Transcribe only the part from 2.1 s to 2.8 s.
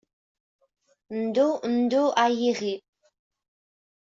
ay iɣi.